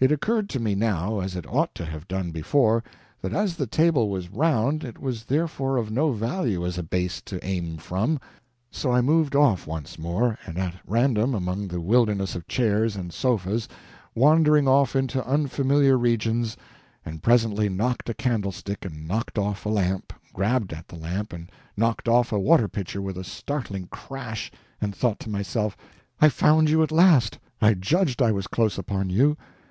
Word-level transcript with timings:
It 0.00 0.12
occurred 0.12 0.50
to 0.50 0.60
me, 0.60 0.74
now, 0.74 1.20
as 1.20 1.34
it 1.34 1.46
ought 1.50 1.74
to 1.76 1.84
have 1.86 2.06
done 2.06 2.30
before, 2.30 2.84
that 3.22 3.32
as 3.32 3.56
the 3.56 3.66
table 3.66 4.10
was 4.10 4.28
round, 4.28 4.84
it 4.84 4.98
was 4.98 5.24
therefore 5.24 5.78
of 5.78 5.90
no 5.90 6.12
value 6.12 6.66
as 6.66 6.76
a 6.76 6.82
base 6.82 7.22
to 7.22 7.42
aim 7.42 7.78
from; 7.78 8.20
so 8.70 8.92
I 8.92 9.00
moved 9.00 9.34
off 9.34 9.66
once 9.66 9.98
more, 9.98 10.38
and 10.44 10.58
at 10.58 10.74
random 10.86 11.34
among 11.34 11.68
the 11.68 11.80
wilderness 11.80 12.34
of 12.34 12.46
chairs 12.46 12.96
and 12.96 13.14
sofas 13.14 13.66
wandering 14.14 14.68
off 14.68 14.94
into 14.94 15.26
unfamiliar 15.26 15.96
regions, 15.96 16.54
and 17.02 17.22
presently 17.22 17.70
knocked 17.70 18.10
a 18.10 18.12
candlestick 18.12 18.84
and 18.84 19.08
knocked 19.08 19.38
off 19.38 19.64
a 19.64 19.70
lamp, 19.70 20.12
grabbed 20.34 20.74
at 20.74 20.86
the 20.86 20.96
lamp 20.98 21.32
and 21.32 21.50
knocked 21.78 22.10
off 22.10 22.30
a 22.30 22.38
water 22.38 22.68
pitcher 22.68 23.00
with 23.00 23.16
a 23.16 23.26
rattling 23.50 23.86
crash, 23.86 24.52
and 24.82 24.94
thought 24.94 25.18
to 25.20 25.30
myself, 25.30 25.78
"I've 26.20 26.34
found 26.34 26.68
you 26.68 26.82
at 26.82 26.92
last 26.92 27.38
I 27.62 27.72
judged 27.72 28.20
I 28.20 28.32
was 28.32 28.46
close 28.46 28.76
upon 28.76 29.08
you." 29.08 29.38